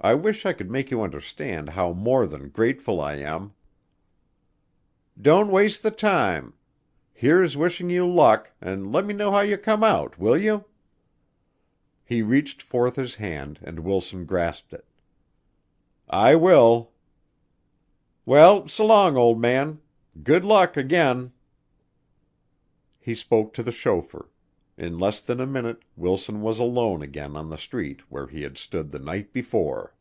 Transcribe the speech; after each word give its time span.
I 0.00 0.14
wish 0.14 0.46
I 0.46 0.52
could 0.52 0.70
make 0.70 0.92
you 0.92 1.02
understand 1.02 1.70
how 1.70 1.92
more 1.92 2.24
than 2.24 2.50
grateful 2.50 3.00
I 3.00 3.16
am." 3.16 3.54
"Don't 5.20 5.50
waste 5.50 5.82
the 5.82 5.90
time. 5.90 6.54
Here's 7.12 7.56
wishing 7.56 7.90
you 7.90 8.08
luck 8.08 8.52
and 8.60 8.92
let 8.92 9.04
me 9.04 9.12
know 9.12 9.32
how 9.32 9.40
you 9.40 9.58
come 9.58 9.82
out, 9.82 10.16
will 10.16 10.36
you?" 10.40 10.64
He 12.04 12.22
reached 12.22 12.62
forth 12.62 12.94
his 12.94 13.16
hand 13.16 13.58
and 13.60 13.80
Wilson 13.80 14.24
grasped 14.24 14.72
it. 14.72 14.84
"I 16.08 16.36
will." 16.36 16.92
"Well, 18.24 18.68
s'long, 18.68 19.16
old 19.16 19.40
man. 19.40 19.80
Good 20.22 20.44
luck 20.44 20.76
again." 20.76 21.32
He 23.00 23.16
spoke 23.16 23.52
to 23.54 23.64
the 23.64 23.72
chauffeur. 23.72 24.30
In 24.78 24.96
less 24.96 25.20
than 25.20 25.40
a 25.40 25.46
minute 25.46 25.82
Wilson 25.96 26.40
was 26.40 26.60
alone 26.60 27.02
again 27.02 27.36
on 27.36 27.50
the 27.50 27.58
street 27.58 28.00
where 28.08 28.28
he 28.28 28.42
had 28.42 28.56
stood 28.56 28.92
the 28.92 29.00
night 29.00 29.32
before. 29.32 29.92